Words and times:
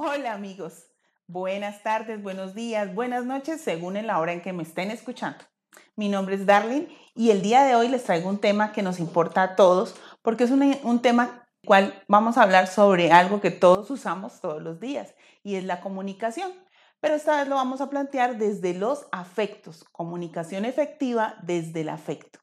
Hola 0.00 0.32
amigos, 0.32 0.86
buenas 1.26 1.82
tardes, 1.82 2.22
buenos 2.22 2.54
días, 2.54 2.94
buenas 2.94 3.24
noches, 3.24 3.60
según 3.60 3.96
en 3.96 4.06
la 4.06 4.20
hora 4.20 4.32
en 4.32 4.42
que 4.42 4.52
me 4.52 4.62
estén 4.62 4.92
escuchando. 4.92 5.40
Mi 5.96 6.08
nombre 6.08 6.36
es 6.36 6.46
Darlene 6.46 6.96
y 7.16 7.32
el 7.32 7.42
día 7.42 7.64
de 7.64 7.74
hoy 7.74 7.88
les 7.88 8.04
traigo 8.04 8.28
un 8.28 8.38
tema 8.38 8.70
que 8.70 8.84
nos 8.84 9.00
importa 9.00 9.42
a 9.42 9.56
todos 9.56 9.96
porque 10.22 10.44
es 10.44 10.52
un, 10.52 10.62
un 10.84 11.02
tema 11.02 11.48
cual 11.66 12.00
vamos 12.06 12.38
a 12.38 12.44
hablar 12.44 12.68
sobre 12.68 13.10
algo 13.10 13.40
que 13.40 13.50
todos 13.50 13.90
usamos 13.90 14.40
todos 14.40 14.62
los 14.62 14.78
días 14.78 15.16
y 15.42 15.56
es 15.56 15.64
la 15.64 15.80
comunicación. 15.80 16.52
Pero 17.00 17.16
esta 17.16 17.36
vez 17.36 17.48
lo 17.48 17.56
vamos 17.56 17.80
a 17.80 17.90
plantear 17.90 18.38
desde 18.38 18.74
los 18.74 19.08
afectos, 19.10 19.82
comunicación 19.90 20.64
efectiva 20.64 21.38
desde 21.42 21.80
el 21.80 21.88
afecto. 21.88 22.38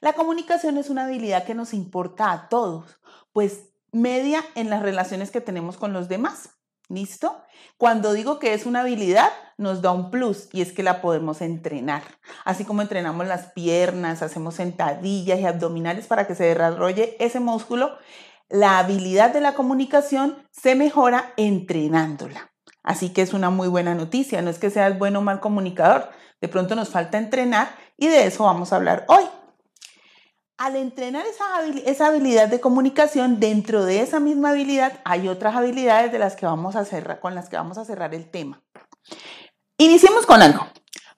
La 0.00 0.12
comunicación 0.12 0.78
es 0.78 0.90
una 0.90 1.06
habilidad 1.06 1.44
que 1.44 1.56
nos 1.56 1.74
importa 1.74 2.30
a 2.30 2.48
todos, 2.48 3.00
pues 3.32 3.70
media 3.90 4.44
en 4.54 4.70
las 4.70 4.80
relaciones 4.80 5.32
que 5.32 5.40
tenemos 5.40 5.76
con 5.76 5.92
los 5.92 6.08
demás. 6.08 6.50
¿Listo? 6.88 7.42
Cuando 7.78 8.12
digo 8.12 8.38
que 8.38 8.52
es 8.52 8.66
una 8.66 8.80
habilidad, 8.80 9.30
nos 9.56 9.80
da 9.80 9.92
un 9.92 10.10
plus 10.10 10.48
y 10.52 10.60
es 10.60 10.72
que 10.72 10.82
la 10.82 11.00
podemos 11.00 11.40
entrenar. 11.40 12.02
Así 12.44 12.64
como 12.64 12.82
entrenamos 12.82 13.26
las 13.26 13.52
piernas, 13.52 14.22
hacemos 14.22 14.56
sentadillas 14.56 15.40
y 15.40 15.46
abdominales 15.46 16.06
para 16.06 16.26
que 16.26 16.34
se 16.34 16.44
desarrolle 16.44 17.16
ese 17.20 17.40
músculo, 17.40 17.96
la 18.50 18.78
habilidad 18.78 19.32
de 19.32 19.40
la 19.40 19.54
comunicación 19.54 20.36
se 20.50 20.74
mejora 20.74 21.32
entrenándola. 21.36 22.52
Así 22.82 23.14
que 23.14 23.22
es 23.22 23.32
una 23.32 23.48
muy 23.48 23.68
buena 23.68 23.94
noticia. 23.94 24.42
No 24.42 24.50
es 24.50 24.58
que 24.58 24.68
seas 24.68 24.98
bueno 24.98 25.20
o 25.20 25.22
mal 25.22 25.40
comunicador. 25.40 26.10
De 26.42 26.48
pronto 26.48 26.74
nos 26.74 26.90
falta 26.90 27.16
entrenar 27.16 27.74
y 27.96 28.08
de 28.08 28.26
eso 28.26 28.44
vamos 28.44 28.72
a 28.72 28.76
hablar 28.76 29.06
hoy 29.08 29.24
al 30.64 30.76
entrenar 30.76 31.26
esa, 31.26 32.06
habilidad 32.06 32.48
de 32.48 32.58
comunicación, 32.58 33.38
dentro 33.38 33.84
de 33.84 34.00
esa 34.00 34.18
misma 34.18 34.50
habilidad 34.50 34.98
hay 35.04 35.28
otras 35.28 35.54
habilidades 35.56 36.10
de 36.10 36.18
las 36.18 36.36
que 36.36 36.46
vamos 36.46 36.74
a 36.74 36.86
cerrar, 36.86 37.20
con 37.20 37.34
las 37.34 37.50
que 37.50 37.56
vamos 37.56 37.76
a 37.76 37.84
cerrar 37.84 38.14
el 38.14 38.30
tema. 38.30 38.62
Iniciemos 39.76 40.24
con 40.24 40.40
algo. 40.40 40.66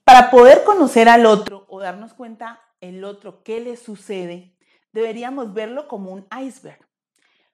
Para 0.02 0.32
poder 0.32 0.64
conocer 0.64 1.08
al 1.08 1.26
otro 1.26 1.64
o 1.68 1.78
darnos 1.78 2.12
cuenta 2.12 2.60
el 2.80 3.04
otro 3.04 3.44
qué 3.44 3.60
le 3.60 3.76
sucede, 3.76 4.56
deberíamos 4.90 5.54
verlo 5.54 5.86
como 5.86 6.10
un 6.10 6.26
iceberg. 6.42 6.84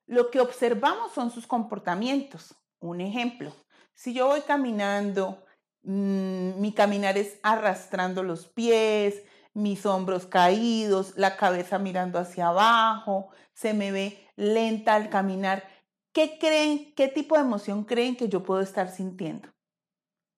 Lo 0.06 0.30
que 0.30 0.40
observamos 0.40 1.12
son 1.12 1.30
sus 1.30 1.46
comportamientos. 1.46 2.54
Un 2.80 3.02
ejemplo, 3.02 3.52
si 3.92 4.14
yo 4.14 4.28
voy 4.28 4.40
caminando, 4.40 5.44
mm, 5.82 6.58
mi 6.58 6.72
caminar 6.72 7.18
es 7.18 7.38
arrastrando 7.42 8.22
los 8.22 8.46
pies, 8.46 9.22
mis 9.54 9.84
hombros 9.86 10.26
caídos, 10.26 11.14
la 11.16 11.36
cabeza 11.36 11.78
mirando 11.78 12.18
hacia 12.18 12.48
abajo, 12.48 13.28
se 13.52 13.74
me 13.74 13.92
ve 13.92 14.26
lenta 14.36 14.94
al 14.94 15.10
caminar. 15.10 15.64
¿Qué 16.12 16.38
creen, 16.38 16.94
qué 16.94 17.08
tipo 17.08 17.36
de 17.36 17.42
emoción 17.42 17.84
creen 17.84 18.16
que 18.16 18.28
yo 18.28 18.42
puedo 18.42 18.60
estar 18.60 18.90
sintiendo? 18.90 19.48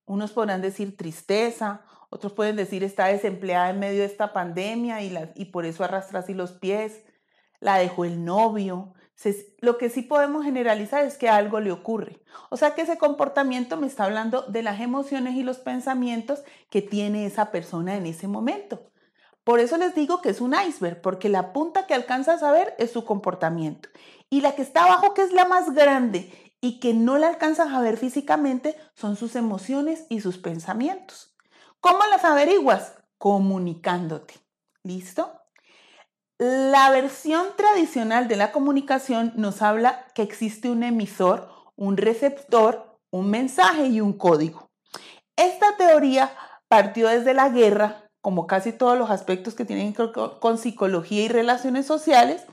Unos 0.07 0.33
podrán 0.33 0.61
decir 0.61 0.97
tristeza, 0.97 1.85
otros 2.11 2.33
pueden 2.33 2.57
decir 2.57 2.85
está 2.85 3.07
desempleada 3.07 3.71
en 3.71 3.81
medio 3.81 4.01
de 4.01 4.07
esta 4.07 4.33
pandemia 4.33 5.03
y, 5.03 5.17
y 5.35 5.47
por 5.47 5.65
eso 5.65 5.83
arrastra 5.83 6.21
así 6.21 6.35
los 6.35 6.53
pies, 6.53 7.03
la 7.61 7.79
dejó 7.79 8.05
el 8.05 8.25
novio. 8.25 8.95
lo 9.61 9.79
que 9.79 9.89
sí 9.89 10.03
podemos 10.03 10.45
generalizar 10.45 11.05
es 11.05 11.17
que 11.17 11.29
algo 11.29 11.61
le 11.61 11.73
ocurre. 11.73 12.21
O 12.51 12.57
sea 12.57 12.75
que 12.75 12.83
ese 12.83 12.99
comportamiento 12.99 13.77
me 13.77 13.87
está 13.87 14.05
hablando 14.05 14.43
de 14.43 14.63
las 14.63 14.81
emociones 14.81 15.35
y 15.35 15.43
los 15.43 15.59
pensamientos 15.59 16.45
que 16.69 16.83
tiene 16.83 17.27
esa 17.27 17.51
persona 17.51 17.97
en 17.97 18.07
ese 18.07 18.29
momento. 18.29 18.93
Por 19.45 19.61
eso 19.61 19.77
les 19.77 19.95
digo 19.95 20.23
que 20.23 20.31
es 20.31 20.41
un 20.41 20.55
iceberg, 20.55 21.03
porque 21.03 21.29
la 21.29 21.53
punta 21.53 21.87
que 21.87 21.95
alcanzas 21.95 22.43
a 22.43 22.51
ver 22.51 22.75
es 22.79 22.91
su 22.91 23.05
comportamiento. 23.05 23.91
Y 24.31 24.41
la 24.41 24.55
que 24.55 24.63
está 24.63 24.85
abajo, 24.85 25.13
que 25.13 25.23
es 25.23 25.33
la 25.33 25.45
más 25.45 25.75
grande 25.75 26.33
y 26.63 26.81
que 26.81 26.95
no 26.95 27.19
la 27.19 27.29
alcanzas 27.29 27.73
a 27.73 27.81
ver 27.81 27.99
físicamente, 27.99 28.75
son 28.95 29.17
sus 29.17 29.37
emociones 29.37 30.07
y 30.09 30.23
sus 30.23 30.39
pensamientos. 30.39 31.37
¿Cómo 31.81 31.99
las 32.11 32.25
averiguas? 32.25 32.95
Comunicándote. 33.19 34.35
¿Listo? 34.83 35.31
La 36.39 36.91
versión 36.91 37.47
tradicional 37.57 38.27
de 38.27 38.37
la 38.37 38.51
comunicación 38.51 39.35
nos 39.37 39.61
habla 39.61 40.07
que 40.15 40.23
existe 40.23 40.71
un 40.71 40.83
emisor, 40.83 41.51
un 41.77 41.99
receptor, 41.99 42.99
un 43.11 43.31
mensaje 43.31 43.87
y 43.87 44.01
un 44.01 44.15
código. 44.15 44.71
Esta 45.37 45.77
teoría 45.77 46.33
partió 46.69 47.09
desde 47.09 47.35
la 47.35 47.51
guerra 47.51 48.04
como 48.25 48.47
casi 48.47 48.73
todos 48.73 48.97
los 48.97 49.11
aspectos 49.11 49.53
que 49.53 49.67
tienen 49.67 49.93
con 49.93 50.57
psicología 50.57 51.25
y 51.25 51.29
relaciones 51.29 51.85
sociales, 51.85 52.47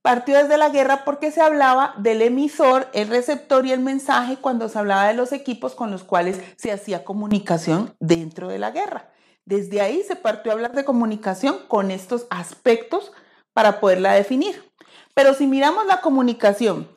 partió 0.00 0.38
desde 0.38 0.56
la 0.56 0.70
guerra 0.70 1.04
porque 1.04 1.30
se 1.30 1.42
hablaba 1.42 1.92
del 1.98 2.22
emisor, 2.22 2.88
el 2.94 3.08
receptor 3.08 3.66
y 3.66 3.72
el 3.72 3.80
mensaje 3.80 4.38
cuando 4.38 4.70
se 4.70 4.78
hablaba 4.78 5.06
de 5.06 5.12
los 5.12 5.34
equipos 5.34 5.74
con 5.74 5.90
los 5.90 6.02
cuales 6.02 6.40
se 6.56 6.72
hacía 6.72 7.04
comunicación 7.04 7.94
dentro 8.00 8.48
de 8.48 8.58
la 8.58 8.70
guerra. 8.70 9.10
Desde 9.44 9.82
ahí 9.82 10.02
se 10.02 10.16
partió 10.16 10.50
a 10.50 10.54
hablar 10.54 10.72
de 10.72 10.86
comunicación 10.86 11.58
con 11.68 11.90
estos 11.90 12.26
aspectos 12.30 13.12
para 13.52 13.80
poderla 13.80 14.14
definir. 14.14 14.72
Pero 15.12 15.34
si 15.34 15.46
miramos 15.46 15.84
la 15.84 16.00
comunicación 16.00 16.88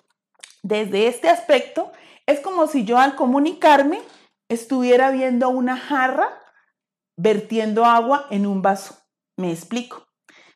desde 0.63 1.07
este 1.07 1.27
aspecto, 1.27 1.91
es 2.27 2.39
como 2.39 2.65
si 2.67 2.85
yo 2.85 2.97
al 2.97 3.17
comunicarme 3.17 3.99
estuviera 4.47 5.11
viendo 5.11 5.49
una 5.49 5.75
jarra 5.75 6.38
vertiendo 7.19 7.83
agua 7.83 8.27
en 8.29 8.47
un 8.47 8.61
vaso. 8.61 8.95
Me 9.35 9.51
explico. 9.51 10.07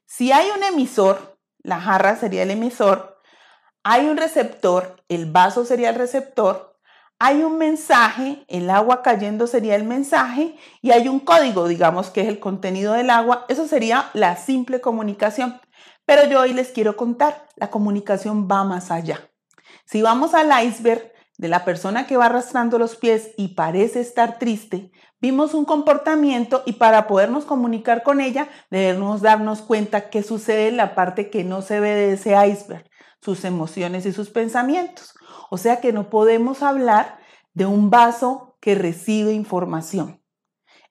Si 0.06 0.32
hay 0.32 0.48
un 0.56 0.64
emisor, 0.64 1.38
la 1.60 1.82
jarra 1.82 2.16
sería 2.16 2.44
el 2.44 2.52
emisor, 2.52 3.20
hay 3.84 4.08
un 4.08 4.16
receptor, 4.16 5.04
el 5.10 5.30
vaso 5.30 5.66
sería 5.66 5.90
el 5.90 5.96
receptor, 5.96 6.80
hay 7.20 7.44
un 7.44 7.58
mensaje, 7.58 8.46
el 8.48 8.70
agua 8.70 9.02
cayendo 9.02 9.46
sería 9.46 9.76
el 9.76 9.84
mensaje 9.84 10.56
y 10.82 10.92
hay 10.92 11.10
un 11.10 11.20
código, 11.20 11.68
digamos 11.68 12.10
que 12.10 12.22
es 12.22 12.30
el 12.30 12.40
contenido 12.40 12.94
del 12.94 13.10
agua, 13.10 13.46
eso 13.50 13.68
sería 13.68 14.10
la 14.14 14.38
simple 14.38 14.80
comunicación. 14.80 15.60
Pero 16.06 16.30
yo 16.30 16.40
hoy 16.40 16.54
les 16.54 16.70
quiero 16.72 16.96
contar, 16.96 17.48
la 17.58 17.70
comunicación 17.70 18.48
va 18.50 18.64
más 18.64 18.90
allá. 18.90 19.20
Si 19.86 20.02
vamos 20.02 20.34
al 20.34 20.50
iceberg 20.66 21.12
de 21.38 21.50
la 21.50 21.66
persona 21.66 22.08
que 22.08 22.16
va 22.16 22.28
arrastrando 22.28 22.78
los 22.78 22.96
pies 22.96 23.32
y 23.38 23.50
parece 23.50 24.00
estar 24.00 24.40
triste, 24.40 24.92
vimos 25.24 25.54
un 25.54 25.64
comportamiento 25.64 26.64
y 26.66 26.74
para 26.74 27.08
podernos 27.08 27.46
comunicar 27.46 28.04
con 28.04 28.20
ella 28.20 28.50
debemos 28.70 29.22
darnos 29.22 29.62
cuenta 29.62 30.10
qué 30.10 30.22
sucede 30.22 30.68
en 30.68 30.76
la 30.76 30.96
parte 30.96 31.30
que 31.30 31.46
no 31.46 31.62
se 31.62 31.80
ve 31.80 31.92
de 31.92 32.14
ese 32.16 32.32
iceberg, 32.46 32.84
sus 33.22 33.46
emociones 33.46 34.06
y 34.06 34.12
sus 34.12 34.30
pensamientos. 34.30 35.16
O 35.50 35.58
sea 35.58 35.80
que 35.80 35.94
no 35.94 36.10
podemos 36.10 36.62
hablar 36.62 37.20
de 37.54 37.66
un 37.66 37.90
vaso 37.90 38.58
que 38.60 38.76
recibe 38.76 39.32
información. 39.32 40.22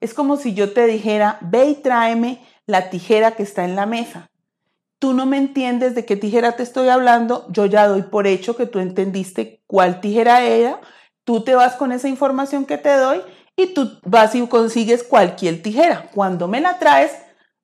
Es 0.00 0.14
como 0.14 0.38
si 0.38 0.54
yo 0.54 0.72
te 0.72 0.86
dijera, 0.86 1.36
ve 1.42 1.66
y 1.66 1.74
tráeme 1.74 2.42
la 2.64 2.88
tijera 2.88 3.32
que 3.32 3.42
está 3.42 3.66
en 3.66 3.76
la 3.76 3.84
mesa. 3.84 4.30
Tú 4.98 5.12
no 5.12 5.26
me 5.26 5.36
entiendes 5.36 5.94
de 5.94 6.06
qué 6.06 6.16
tijera 6.16 6.52
te 6.52 6.62
estoy 6.62 6.88
hablando, 6.88 7.46
yo 7.50 7.66
ya 7.66 7.86
doy 7.86 8.04
por 8.04 8.26
hecho 8.26 8.56
que 8.56 8.64
tú 8.64 8.78
entendiste 8.78 9.62
cuál 9.66 10.00
tijera 10.00 10.42
era, 10.42 10.80
tú 11.24 11.44
te 11.44 11.54
vas 11.54 11.74
con 11.74 11.92
esa 11.92 12.08
información 12.08 12.64
que 12.64 12.78
te 12.78 12.96
doy 12.96 13.20
y 13.56 13.74
tú 13.74 13.98
vas 14.04 14.34
y 14.34 14.46
consigues 14.46 15.02
cualquier 15.02 15.62
tijera. 15.62 16.10
Cuando 16.14 16.48
me 16.48 16.60
la 16.60 16.78
traes, 16.78 17.12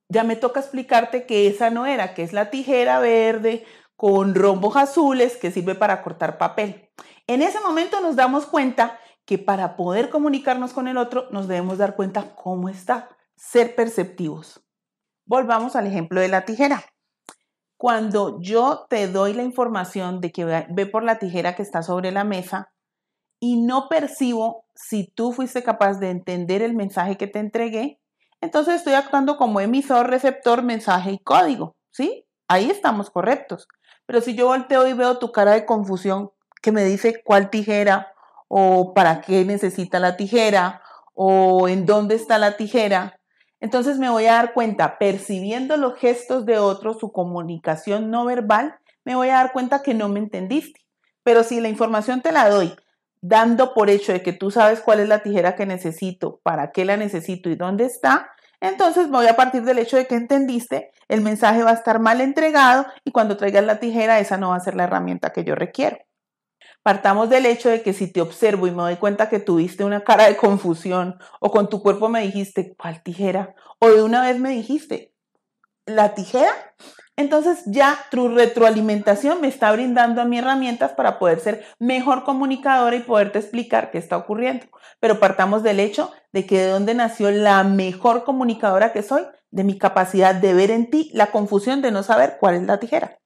ya 0.09 0.25
me 0.25 0.37
toca 0.37 0.61
explicarte 0.61 1.27
que 1.27 1.49
esa 1.49 1.71
no 1.71 1.87
era, 1.87 2.15
que 2.15 2.23
es 2.23 2.33
la 2.33 2.51
tijera 2.51 2.99
verde 2.99 3.65
con 3.97 4.35
rombos 4.35 4.77
azules 4.77 5.37
que 5.37 5.51
sirve 5.51 5.75
para 5.75 6.03
cortar 6.03 6.39
papel. 6.39 6.89
En 7.27 7.43
ese 7.43 7.61
momento 7.61 8.01
nos 8.01 8.17
damos 8.17 8.47
cuenta 8.47 8.99
que 9.25 9.39
para 9.39 9.77
poder 9.77 10.09
comunicarnos 10.09 10.73
con 10.73 10.89
el 10.89 10.97
otro 10.97 11.29
nos 11.31 11.49
debemos 11.49 11.79
dar 11.79 11.97
cuenta 11.97 12.35
cómo 12.35 12.69
está, 12.69 13.11
ser 13.37 13.75
perceptivos. 13.75 14.65
Volvamos 15.27 15.77
al 15.77 15.87
ejemplo 15.87 16.21
de 16.21 16.29
la 16.29 16.47
tijera. 16.47 16.83
Cuando 17.77 18.41
yo 18.41 18.87
te 18.89 19.09
doy 19.09 19.35
la 19.35 19.43
información 19.43 20.21
de 20.21 20.33
que 20.33 20.45
ve 20.45 20.87
por 20.87 21.03
la 21.03 21.19
tijera 21.19 21.55
que 21.55 21.63
está 21.63 21.83
sobre 21.83 22.11
la 22.11 22.25
mesa, 22.25 22.73
y 23.41 23.61
no 23.61 23.89
percibo 23.89 24.65
si 24.75 25.07
tú 25.15 25.33
fuiste 25.33 25.63
capaz 25.63 25.99
de 25.99 26.11
entender 26.11 26.63
el 26.63 26.75
mensaje 26.75 27.17
que 27.17 27.27
te 27.27 27.39
entregué, 27.39 28.01
entonces 28.41 28.77
estoy 28.77 28.95
actuando 28.95 29.37
como 29.37 29.61
emisor, 29.61 30.09
receptor, 30.09 30.63
mensaje 30.63 31.13
y 31.13 31.19
código, 31.19 31.77
¿sí? 31.91 32.25
Ahí 32.47 32.71
estamos 32.71 33.11
correctos. 33.11 33.67
Pero 34.07 34.21
si 34.21 34.35
yo 34.35 34.47
volteo 34.47 34.87
y 34.87 34.93
veo 34.93 35.19
tu 35.19 35.33
cara 35.33 35.53
de 35.53 35.67
confusión 35.67 36.31
que 36.63 36.73
me 36.73 36.85
dice 36.85 37.23
cuál 37.25 37.51
tijera 37.51 38.13
o 38.49 38.95
para 38.95 39.21
qué 39.21 39.45
necesita 39.45 39.99
la 39.99 40.17
tijera 40.17 40.83
o 41.15 41.69
en 41.69 41.85
dónde 41.85 42.15
está 42.15 42.39
la 42.39 42.57
tijera, 42.57 43.21
entonces 43.61 43.99
me 43.99 44.09
voy 44.09 44.27
a 44.27 44.35
dar 44.35 44.55
cuenta, 44.55 44.99
percibiendo 44.99 45.77
los 45.77 45.99
gestos 45.99 46.47
de 46.47 46.59
otros, 46.59 46.99
su 47.01 47.11
comunicación 47.11 48.11
no 48.11 48.25
verbal, 48.25 48.77
me 49.05 49.17
voy 49.17 49.31
a 49.31 49.35
dar 49.35 49.53
cuenta 49.53 49.83
que 49.83 49.95
no 49.95 50.09
me 50.09 50.21
entendiste. 50.21 50.81
Pero 51.25 51.43
si 51.43 51.61
la 51.61 51.69
información 51.69 52.23
te 52.23 52.31
la 52.31 52.49
doy 52.49 52.77
dando 53.21 53.75
por 53.75 53.91
hecho 53.91 54.13
de 54.13 54.23
que 54.23 54.33
tú 54.33 54.51
sabes 54.51 54.81
cuál 54.81 55.01
es 55.01 55.09
la 55.09 55.23
tijera 55.23 55.57
que 55.57 55.67
necesito, 55.67 56.41
para 56.43 56.73
qué 56.73 56.85
la 56.85 56.97
necesito 56.97 57.51
y 57.51 57.57
dónde 57.57 57.85
está, 57.85 58.31
entonces 58.61 59.09
voy 59.09 59.27
a 59.27 59.37
partir 59.37 59.63
del 59.63 59.79
hecho 59.79 59.97
de 59.97 60.07
que 60.07 60.17
entendiste, 60.17 60.91
el 61.09 61.21
mensaje 61.21 61.63
va 61.63 61.71
a 61.71 61.75
estar 61.75 62.01
mal 62.01 62.21
entregado 62.21 62.87
y 63.05 63.13
cuando 63.13 63.37
traigas 63.37 63.65
la 63.65 63.79
tijera, 63.79 64.19
esa 64.19 64.37
no 64.37 64.51
va 64.51 64.57
a 64.57 64.61
ser 64.61 64.75
la 64.75 64.85
herramienta 64.85 65.33
que 65.33 65.45
yo 65.45 65.55
requiero. 65.55 65.99
Partamos 66.83 67.29
del 67.29 67.47
hecho 67.47 67.69
de 67.69 67.83
que 67.83 67.93
si 67.93 68.11
te 68.11 68.21
observo 68.21 68.67
y 68.67 68.71
me 68.71 68.83
doy 68.83 68.97
cuenta 68.97 69.29
que 69.29 69.41
tuviste 69.41 69.85
una 69.85 70.03
cara 70.03 70.27
de 70.27 70.37
confusión 70.37 71.19
o 71.41 71.51
con 71.51 71.69
tu 71.69 71.83
cuerpo 71.83 72.09
me 72.09 72.23
dijiste, 72.23 72.75
¿cuál 72.77 73.03
tijera? 73.03 73.55
O 73.79 73.89
de 73.91 74.03
una 74.03 74.23
vez 74.23 74.39
me 74.39 74.51
dijiste, 74.51 75.13
¿la 75.87 76.15
tijera? 76.15 76.51
Entonces 77.19 77.65
ya 77.67 77.99
tu 78.13 78.29
retroalimentación 78.29 79.41
me 79.41 79.49
está 79.49 79.73
brindando 79.73 80.23
a 80.23 80.25
mí 80.25 80.39
herramientas 80.39 80.93
para 80.93 81.19
poder 81.19 81.41
ser 81.41 81.65
mejor 81.81 82.23
comunicadora 82.23 82.95
y 82.95 83.01
poderte 83.01 83.41
explicar 83.41 83.91
qué 83.91 83.99
está 83.99 84.17
ocurriendo. 84.17 84.67
Pero 85.01 85.19
partamos 85.19 85.65
del 85.65 85.81
hecho 85.81 86.13
de 86.33 86.47
que 86.47 86.59
de 86.59 86.69
dónde 86.69 86.95
nació 86.95 87.33
la 87.33 87.65
mejor 87.65 88.23
comunicadora 88.23 88.93
que 88.93 89.03
soy, 89.03 89.25
de 89.51 89.65
mi 89.65 89.77
capacidad 89.77 90.33
de 90.33 90.55
ver 90.55 90.71
en 90.71 90.91
ti 90.91 91.11
la 91.13 91.33
confusión 91.33 91.83
de 91.83 91.91
no 91.91 92.05
saber 92.05 92.37
cuál 92.39 92.55
es 92.55 92.63
la 92.63 92.79
tijera. 92.79 93.19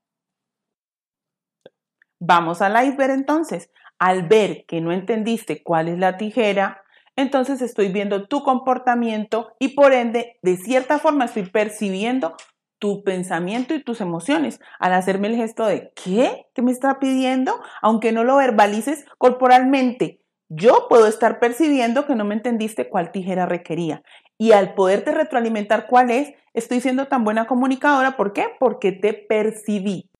Vamos 2.18 2.62
al 2.62 2.82
iceberg 2.86 3.12
entonces. 3.12 3.68
Al 3.98 4.26
ver 4.26 4.64
que 4.66 4.80
no 4.80 4.92
entendiste 4.92 5.62
cuál 5.62 5.88
es 5.88 5.98
la 5.98 6.16
tijera, 6.16 6.82
entonces 7.14 7.60
estoy 7.60 7.92
viendo 7.92 8.26
tu 8.26 8.42
comportamiento 8.42 9.52
y 9.58 9.68
por 9.74 9.92
ende, 9.92 10.38
de 10.40 10.56
cierta 10.56 10.98
forma, 10.98 11.26
estoy 11.26 11.44
percibiendo 11.44 12.34
tu 12.82 13.04
pensamiento 13.04 13.74
y 13.74 13.84
tus 13.84 14.00
emociones 14.00 14.58
al 14.80 14.92
hacerme 14.92 15.28
el 15.28 15.36
gesto 15.36 15.64
de 15.66 15.92
¿qué? 15.94 16.48
¿Qué 16.52 16.62
me 16.62 16.72
está 16.72 16.98
pidiendo? 16.98 17.62
Aunque 17.80 18.10
no 18.10 18.24
lo 18.24 18.38
verbalices 18.38 19.04
corporalmente, 19.18 20.20
yo 20.48 20.88
puedo 20.88 21.06
estar 21.06 21.38
percibiendo 21.38 22.06
que 22.06 22.16
no 22.16 22.24
me 22.24 22.34
entendiste 22.34 22.88
cuál 22.88 23.12
tijera 23.12 23.46
requería. 23.46 24.02
Y 24.36 24.50
al 24.50 24.74
poderte 24.74 25.12
retroalimentar 25.12 25.86
cuál 25.86 26.10
es, 26.10 26.34
estoy 26.54 26.80
siendo 26.80 27.06
tan 27.06 27.22
buena 27.22 27.46
comunicadora. 27.46 28.16
¿Por 28.16 28.32
qué? 28.32 28.48
Porque 28.58 28.90
te 28.90 29.12
percibí. 29.14 30.10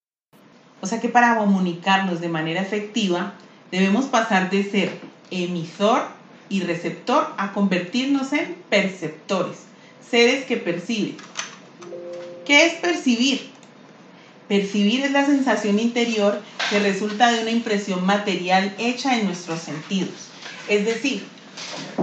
O 0.81 0.87
sea 0.87 1.00
que 1.00 1.08
para 1.08 1.37
comunicarnos 1.37 2.20
de 2.20 2.29
manera 2.29 2.61
efectiva, 2.61 3.32
debemos 3.73 4.05
pasar 4.05 4.50
de 4.50 4.62
ser 4.62 4.93
emisor 5.32 6.03
y 6.49 6.61
receptor 6.61 7.26
a 7.38 7.53
convertirnos 7.55 8.32
en 8.32 8.55
perceptores, 8.70 9.65
seres 10.00 10.44
que 10.44 10.58
perciben. 10.58 11.17
¿Qué 12.44 12.67
es 12.67 12.75
percibir? 12.75 13.50
Percibir 14.49 15.05
es 15.05 15.12
la 15.12 15.25
sensación 15.25 15.79
interior 15.79 16.43
que 16.71 16.81
resulta 16.81 17.31
de 17.31 17.43
una 17.43 17.50
impresión 17.50 18.05
material 18.05 18.75
hecha 18.79 19.17
en 19.17 19.27
nuestros 19.27 19.61
sentidos. 19.61 20.29
Es 20.69 20.85
decir, 20.85 21.25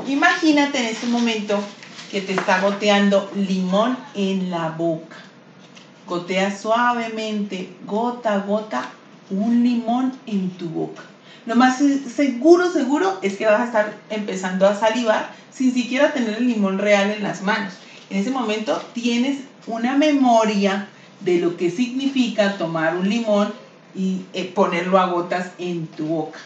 imagínate 0.07 0.79
en 0.79 0.85
este 0.85 1.07
momento 1.07 1.59
que 2.09 2.21
te 2.21 2.33
está 2.33 2.61
goteando 2.61 3.29
limón 3.35 3.97
en 4.15 4.49
la 4.49 4.69
boca. 4.69 5.17
Gotea 6.07 6.57
suavemente, 6.57 7.69
gota 7.85 8.33
a 8.33 8.39
gota, 8.39 8.89
un 9.29 9.63
limón 9.63 10.13
en 10.25 10.49
tu 10.51 10.69
boca. 10.69 11.03
Lo 11.45 11.55
más 11.55 11.79
seguro, 12.15 12.71
seguro 12.71 13.19
es 13.21 13.37
que 13.37 13.45
vas 13.45 13.61
a 13.61 13.65
estar 13.65 13.97
empezando 14.09 14.67
a 14.67 14.75
salivar 14.75 15.31
sin 15.53 15.73
siquiera 15.73 16.13
tener 16.13 16.37
el 16.37 16.47
limón 16.47 16.77
real 16.79 17.11
en 17.11 17.23
las 17.23 17.41
manos. 17.41 17.73
En 18.09 18.17
ese 18.17 18.31
momento 18.31 18.81
tienes 18.93 19.48
una 19.69 19.95
memoria 19.95 20.87
de 21.21 21.39
lo 21.39 21.57
que 21.57 21.71
significa 21.71 22.57
tomar 22.57 22.95
un 22.95 23.09
limón 23.09 23.53
y 23.95 24.21
eh, 24.33 24.45
ponerlo 24.45 24.99
a 24.99 25.07
gotas 25.07 25.51
en 25.57 25.87
tu 25.87 26.05
boca. 26.05 26.39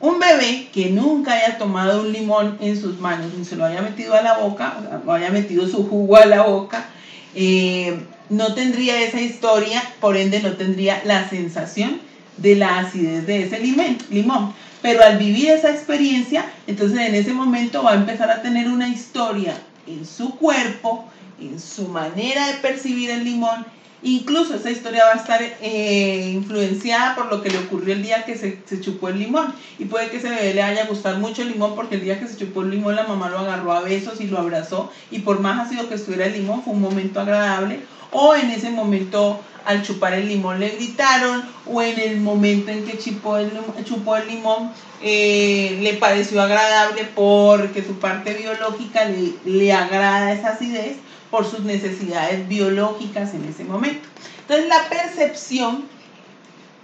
Un 0.00 0.18
bebé 0.18 0.68
que 0.72 0.90
nunca 0.90 1.32
haya 1.32 1.58
tomado 1.58 2.02
un 2.02 2.12
limón 2.12 2.58
en 2.60 2.80
sus 2.80 2.98
manos, 2.98 3.32
ni 3.38 3.44
se 3.44 3.54
lo 3.56 3.64
haya 3.64 3.82
metido 3.82 4.14
a 4.14 4.22
la 4.22 4.38
boca, 4.38 5.00
o 5.06 5.12
haya 5.12 5.30
metido 5.30 5.68
su 5.68 5.88
jugo 5.88 6.16
a 6.16 6.26
la 6.26 6.42
boca, 6.42 6.88
eh, 7.34 8.00
no 8.28 8.54
tendría 8.54 9.00
esa 9.00 9.20
historia, 9.20 9.82
por 10.00 10.16
ende 10.16 10.40
no 10.40 10.52
tendría 10.52 11.02
la 11.04 11.28
sensación 11.28 12.00
de 12.36 12.56
la 12.56 12.80
acidez 12.80 13.26
de 13.26 13.44
ese 13.44 13.60
limón. 13.60 14.54
Pero 14.80 15.04
al 15.04 15.18
vivir 15.18 15.50
esa 15.50 15.70
experiencia, 15.70 16.46
entonces 16.66 16.98
en 16.98 17.14
ese 17.14 17.32
momento 17.32 17.84
va 17.84 17.92
a 17.92 17.94
empezar 17.94 18.30
a 18.30 18.42
tener 18.42 18.68
una 18.68 18.88
historia 18.88 19.54
en 19.86 20.04
su 20.04 20.34
cuerpo, 20.36 21.04
en 21.48 21.60
su 21.60 21.88
manera 21.88 22.48
de 22.48 22.54
percibir 22.54 23.10
el 23.10 23.24
limón. 23.24 23.64
Incluso 24.04 24.56
esa 24.56 24.70
historia 24.70 25.04
va 25.04 25.12
a 25.12 25.16
estar 25.16 25.40
eh, 25.40 26.30
influenciada 26.34 27.14
por 27.14 27.30
lo 27.30 27.40
que 27.40 27.50
le 27.50 27.58
ocurrió 27.58 27.94
el 27.94 28.02
día 28.02 28.24
que 28.24 28.36
se, 28.36 28.80
chupó 28.80 29.08
el 29.08 29.20
limón. 29.20 29.54
Y 29.78 29.84
puede 29.84 30.10
que 30.10 30.16
ese 30.16 30.28
bebé 30.28 30.54
le 30.54 30.62
haya 30.62 30.86
gustado 30.86 31.18
mucho 31.18 31.42
el 31.42 31.52
limón 31.52 31.76
porque 31.76 31.94
el 31.94 32.02
día 32.02 32.18
que 32.18 32.26
se 32.26 32.36
chupó 32.36 32.62
el 32.62 32.70
limón 32.70 32.96
la 32.96 33.04
mamá 33.04 33.30
lo 33.30 33.38
agarró 33.38 33.72
a 33.72 33.80
besos 33.80 34.20
y 34.20 34.26
lo 34.26 34.38
abrazó. 34.38 34.90
Y 35.12 35.20
por 35.20 35.38
más 35.38 35.68
ácido 35.68 35.88
que 35.88 35.94
estuviera 35.94 36.26
el 36.26 36.32
limón, 36.32 36.64
fue 36.64 36.74
un 36.74 36.80
momento 36.80 37.20
agradable. 37.20 37.78
O 38.10 38.34
en 38.34 38.50
ese 38.50 38.70
momento 38.70 39.40
al 39.64 39.84
chupar 39.84 40.14
el 40.14 40.26
limón 40.26 40.58
le 40.58 40.70
gritaron. 40.70 41.44
O 41.66 41.80
en 41.80 42.00
el 42.00 42.20
momento 42.20 42.72
en 42.72 42.84
que 42.84 42.98
chupó 42.98 43.36
el, 43.36 43.52
chupó 43.84 44.16
el 44.16 44.26
limón 44.26 44.72
eh, 45.00 45.78
le 45.80 45.94
pareció 45.94 46.42
agradable 46.42 47.08
porque 47.14 47.84
su 47.84 48.00
parte 48.00 48.34
biológica 48.34 49.04
le, 49.04 49.34
le 49.44 49.72
agrada 49.72 50.32
esa 50.32 50.50
acidez 50.50 50.96
por 51.32 51.50
sus 51.50 51.60
necesidades 51.60 52.46
biológicas 52.46 53.32
en 53.32 53.46
ese 53.46 53.64
momento. 53.64 54.06
Entonces 54.42 54.68
la 54.68 54.86
percepción 54.90 55.84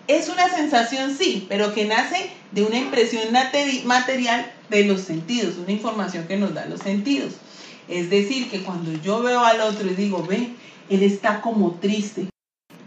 es 0.06 0.30
una 0.30 0.48
sensación, 0.48 1.14
sí, 1.14 1.44
pero 1.50 1.74
que 1.74 1.84
nace 1.84 2.30
de 2.50 2.64
una 2.64 2.78
impresión 2.78 3.24
material 3.84 4.50
de 4.70 4.84
los 4.84 5.02
sentidos, 5.02 5.58
una 5.58 5.72
información 5.72 6.26
que 6.26 6.38
nos 6.38 6.54
da 6.54 6.64
los 6.64 6.80
sentidos. 6.80 7.34
Es 7.88 8.08
decir, 8.08 8.50
que 8.50 8.62
cuando 8.62 8.90
yo 9.02 9.22
veo 9.22 9.44
al 9.44 9.60
otro 9.60 9.86
y 9.86 9.94
digo, 9.94 10.24
ve, 10.26 10.54
él 10.88 11.02
está 11.02 11.42
como 11.42 11.72
triste. 11.72 12.28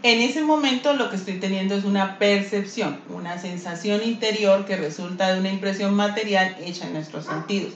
En 0.02 0.20
ese 0.20 0.42
momento 0.42 0.94
lo 0.94 1.10
que 1.10 1.16
estoy 1.16 1.38
teniendo 1.38 1.76
es 1.76 1.84
una 1.84 2.18
percepción, 2.18 2.98
una 3.08 3.38
sensación 3.38 4.02
interior 4.02 4.64
que 4.64 4.76
resulta 4.76 5.32
de 5.32 5.38
una 5.38 5.50
impresión 5.50 5.94
material 5.94 6.56
hecha 6.60 6.88
en 6.88 6.94
nuestros 6.94 7.26
sentidos. 7.26 7.74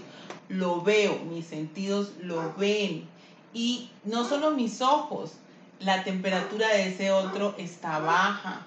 Lo 0.48 0.82
veo, 0.82 1.20
mis 1.30 1.46
sentidos 1.46 2.14
lo 2.20 2.52
ven, 2.58 3.04
y 3.56 3.88
no 4.04 4.28
solo 4.28 4.50
mis 4.50 4.82
ojos, 4.82 5.32
la 5.80 6.04
temperatura 6.04 6.68
de 6.68 6.88
ese 6.88 7.10
otro 7.10 7.54
está 7.56 8.00
baja, 8.00 8.66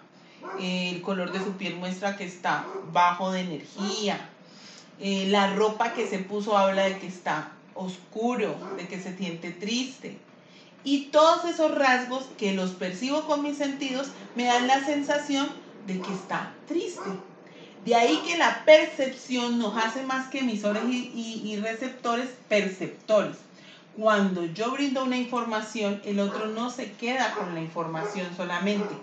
el 0.60 1.04
color 1.04 1.32
de 1.32 1.38
su 1.38 1.52
piel 1.58 1.76
muestra 1.76 2.18
que 2.18 2.26
está 2.26 2.66
bajo 2.92 3.32
de 3.32 3.42
energía, 3.42 4.20
eh, 5.00 5.28
la 5.30 5.54
ropa 5.54 5.94
que 5.94 6.08
se 6.08 6.18
puso 6.18 6.58
habla 6.58 6.86
de 6.86 6.98
que 6.98 7.06
está 7.06 7.52
oscuro, 7.76 8.56
de 8.78 8.88
que 8.88 9.00
se 9.00 9.16
siente 9.16 9.52
triste. 9.52 10.18
Y 10.84 11.10
todos 11.12 11.46
esos 11.46 11.76
rasgos 11.76 12.26
que 12.40 12.54
los 12.54 12.72
percibo 12.72 13.28
con 13.28 13.44
mis 13.44 13.58
sentidos 13.58 14.08
me 14.34 14.46
dan 14.46 14.66
la 14.66 14.84
sensación 14.84 15.48
de 15.86 16.02
que 16.02 16.12
está 16.12 16.52
triste. 16.68 17.12
De 17.86 17.94
ahí 17.94 18.20
que 18.26 18.40
la 18.40 18.66
percepción 18.66 19.60
nos 19.60 19.78
hace 19.78 20.02
más 20.02 20.30
que 20.30 20.40
emisores 20.40 20.82
y 20.84 21.60
receptores, 21.62 22.30
perceptores 22.48 23.38
cuando 23.98 24.46
yo 24.46 24.72
brindo 24.72 25.04
una 25.04 25.18
información, 25.18 26.02
el 26.06 26.20
otro 26.20 26.48
no 26.48 26.70
se 26.70 26.92
queda 26.94 27.34
con 27.34 27.54
la 27.54 27.62
información 27.62 28.28
solamente. 28.36 28.96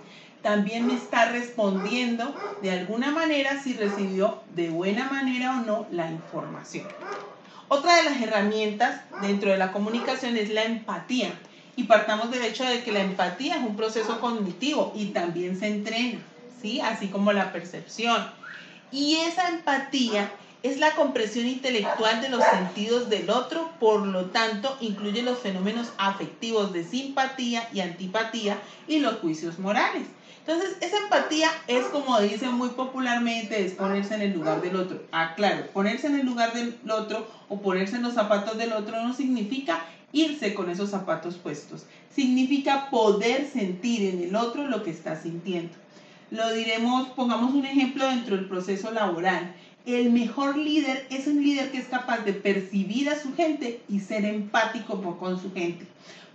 También 0.43 0.87
me 0.87 0.95
está 0.95 1.31
respondiendo 1.31 2.35
de 2.63 2.71
alguna 2.71 3.11
manera 3.11 3.61
si 3.63 3.75
recibió 3.75 4.43
de 4.55 4.71
buena 4.71 5.11
manera 5.11 5.59
o 5.59 5.65
no 5.65 5.87
la 5.91 6.11
información. 6.11 6.87
Otra 7.69 7.97
de 7.97 8.05
las 8.05 8.21
herramientas 8.23 9.01
dentro 9.23 9.51
de 9.51 9.59
la 9.59 9.73
comunicación 9.73 10.37
es 10.37 10.51
la 10.51 10.65
empatía. 10.65 11.33
Y 11.75 11.85
partamos 11.85 12.31
del 12.31 12.45
hecho 12.45 12.65
de 12.65 12.83
que 12.83 12.93
la 12.93 13.01
empatía 13.01 13.57
es 13.57 13.63
un 13.63 13.77
proceso 13.77 14.21
cognitivo 14.21 14.93
y 14.95 15.07
también 15.07 15.59
se 15.59 15.67
entrena, 15.67 16.21
¿sí? 16.63 16.81
Así 16.81 17.09
como 17.09 17.33
la 17.33 17.53
percepción. 17.53 18.31
Y 18.91 19.17
esa 19.17 19.49
empatía 19.49 20.31
es 20.67 20.81
la 20.81 20.97
compresión 20.97 21.47
intelectual 21.47 22.21
de 22.21 22.29
los 22.29 22.43
sentidos 22.43 23.09
del 23.09 23.31
otro, 23.31 23.71
por 23.79 24.05
lo 24.05 24.27
tanto 24.27 24.77
incluye 24.81 25.23
los 25.23 25.39
fenómenos 25.39 25.93
afectivos 25.97 26.73
de 26.73 26.83
simpatía 26.83 27.69
y 27.73 27.81
antipatía 27.81 28.59
y 28.89 28.99
los 28.99 29.17
juicios 29.21 29.61
morales. 29.61 30.09
Entonces, 30.41 30.77
esa 30.81 30.99
empatía 30.99 31.51
es 31.69 31.85
como 31.87 32.21
dicen 32.21 32.53
muy 32.53 32.71
popularmente, 32.71 33.65
es 33.65 33.73
ponerse 33.73 34.15
en 34.15 34.23
el 34.23 34.33
lugar 34.33 34.61
del 34.61 34.77
otro. 34.77 35.03
Ah, 35.13 35.35
claro, 35.37 35.67
ponerse 35.73 36.09
en 36.09 36.19
el 36.19 36.27
lugar 36.27 36.53
del 36.53 36.77
otro 36.91 37.29
o 37.49 37.61
ponerse 37.61 37.97
en 37.97 38.03
los 38.03 38.15
zapatos 38.15 38.59
del 38.59 38.73
otro 38.73 39.01
no 39.03 39.13
significa 39.13 39.85
irse 40.13 40.55
con 40.55 40.69
esos 40.69 40.91
zapatos 40.91 41.37
puestos. 41.37 41.87
Significa 42.15 42.91
poder 42.91 43.49
sentir 43.49 44.15
en 44.15 44.23
el 44.23 44.35
otro 44.35 44.67
lo 44.67 44.83
que 44.83 44.91
está 44.91 45.21
sintiendo. 45.21 45.75
Lo 46.31 46.53
diremos, 46.53 47.09
pongamos 47.11 47.55
un 47.55 47.67
ejemplo 47.67 48.07
dentro 48.09 48.37
del 48.37 48.49
proceso 48.49 48.91
laboral 48.91 49.55
el 49.87 50.11
mejor 50.11 50.59
líder 50.59 51.07
es 51.11 51.29
un 51.29 51.43
líder 51.43 51.71
que 51.71 51.79
es 51.79 51.87
capaz 51.87 52.25
de 52.25 52.33
percibir 52.33 53.09
a 53.09 53.19
su 53.19 53.35
gente 53.35 53.81
y 53.89 54.01
ser 54.01 54.25
empático 54.25 55.01
con 55.19 55.41
su 55.41 55.53
gente. 55.53 55.87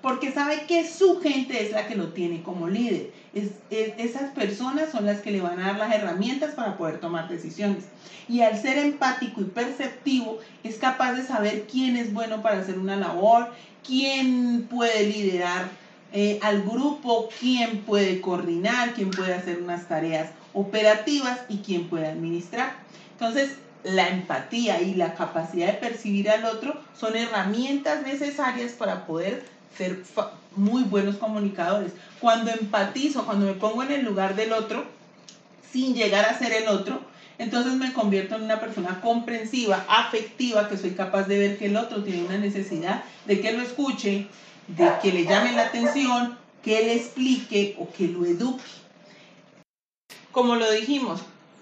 Porque 0.02 0.32
sabe 0.32 0.66
que 0.68 0.88
su 0.88 1.20
gente 1.20 1.64
es 1.64 1.74
la 1.74 1.86
que 1.86 1.96
lo 1.96 2.08
tiene 2.08 2.42
como 2.42 2.68
líder. 2.68 3.12
esas 3.70 4.32
personas 4.32 4.92
son 4.92 5.06
las 5.06 5.20
que 5.20 5.32
le 5.32 5.42
van 5.42 5.60
a 5.60 5.68
dar 5.68 5.78
las 5.78 5.94
herramientas 5.94 6.56
para 6.56 6.78
poder 6.78 7.00
tomar 7.00 7.30
decisiones. 7.30 7.84
Y 8.28 8.42
al 8.42 8.60
ser 8.60 8.78
empático 8.78 9.42
y 9.42 9.46
perceptivo, 9.46 10.40
es 10.64 10.78
capaz 10.78 11.14
de 11.14 11.24
saber 11.24 11.68
quién 11.70 11.98
es 11.98 12.14
bueno 12.14 12.42
para 12.42 12.60
hacer 12.60 12.80
una 12.80 12.96
labor, 12.96 13.52
quién 13.86 14.66
puede 14.70 15.08
liderar 15.08 15.70
eh, 16.14 16.40
al 16.42 16.64
grupo, 16.64 17.30
quién 17.40 17.80
puede 17.80 18.22
coordinar, 18.22 18.94
quién 18.94 19.12
puede 19.12 19.34
hacer 19.34 19.62
unas 19.62 19.88
tareas 19.88 20.32
operativas 20.54 21.42
y 21.48 21.58
quién 21.58 21.88
puede 21.90 22.08
administrar. 22.08 22.82
Entonces, 23.22 23.52
la 23.84 24.10
empatía 24.10 24.82
y 24.82 24.96
la 24.96 25.14
capacidad 25.14 25.68
de 25.68 25.74
percibir 25.74 26.28
al 26.28 26.44
otro 26.46 26.82
son 27.00 27.16
herramientas 27.16 28.02
necesarias 28.02 28.72
para 28.72 29.06
poder 29.06 29.46
ser 29.78 30.02
muy 30.56 30.82
buenos 30.82 31.18
comunicadores. 31.18 31.92
Cuando 32.20 32.50
empatizo, 32.50 33.24
cuando 33.28 33.46
me 33.46 33.54
pongo 33.54 33.84
en 33.84 33.92
el 33.92 34.06
lugar 34.06 34.36
del 34.36 34.54
otro, 34.54 34.86
sin 35.72 35.94
llegar 35.94 36.26
a 36.26 36.40
ser 36.40 36.52
el 36.52 36.68
otro, 36.68 37.00
entonces 37.38 37.74
me 37.74 37.94
convierto 37.94 38.38
en 38.38 38.42
una 38.42 38.60
persona 38.60 39.00
comprensiva, 39.02 39.86
afectiva, 39.88 40.68
que 40.68 40.78
soy 40.78 40.92
capaz 40.92 41.28
de 41.28 41.38
ver 41.38 41.60
que 41.60 41.68
el 41.68 41.78
otro 41.78 42.04
tiene 42.04 42.24
una 42.24 42.40
necesidad 42.40 43.04
de 43.28 43.40
que 43.40 43.52
lo 43.52 43.62
escuche, 43.62 44.26
de 44.68 44.92
que 45.00 45.14
le 45.14 45.26
llame 45.26 45.52
la 45.52 45.68
atención, 45.68 46.40
que 46.64 46.86
le 46.86 46.96
explique 46.96 47.76
o 47.78 47.88
que 47.92 48.08
lo 48.08 48.26
eduque. 48.26 48.64
Como 50.32 50.56
lo 50.56 50.72
dijimos, 50.72 51.22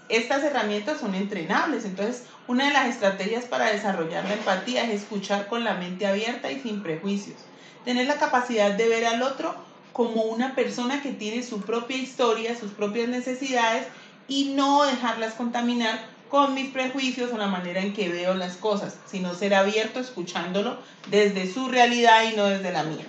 estas 0.09 0.43
herramientas 0.43 0.99
son 0.99 1.15
entrenables, 1.15 1.85
entonces 1.85 2.23
una 2.47 2.65
de 2.65 2.73
las 2.73 2.87
estrategias 2.87 3.45
para 3.45 3.71
desarrollar 3.71 4.25
la 4.25 4.33
empatía 4.33 4.83
es 4.83 5.03
escuchar 5.03 5.47
con 5.47 5.63
la 5.63 5.75
mente 5.75 6.07
abierta 6.07 6.51
y 6.51 6.59
sin 6.59 6.81
prejuicios. 6.81 7.37
Tener 7.85 8.07
la 8.07 8.17
capacidad 8.17 8.71
de 8.71 8.87
ver 8.87 9.05
al 9.05 9.21
otro 9.21 9.55
como 9.93 10.23
una 10.23 10.55
persona 10.55 11.01
que 11.01 11.11
tiene 11.11 11.43
su 11.43 11.61
propia 11.61 11.97
historia, 11.97 12.57
sus 12.57 12.71
propias 12.71 13.07
necesidades 13.07 13.87
y 14.27 14.45
no 14.55 14.83
dejarlas 14.83 15.33
contaminar 15.33 15.99
con 16.29 16.53
mis 16.53 16.71
prejuicios 16.71 17.31
o 17.31 17.37
la 17.37 17.47
manera 17.47 17.81
en 17.81 17.93
que 17.93 18.09
veo 18.09 18.33
las 18.33 18.55
cosas, 18.57 18.97
sino 19.05 19.33
ser 19.33 19.55
abierto 19.55 19.99
escuchándolo 19.99 20.77
desde 21.09 21.51
su 21.51 21.67
realidad 21.67 22.31
y 22.31 22.35
no 22.35 22.45
desde 22.45 22.71
la 22.71 22.83
mía. 22.83 23.05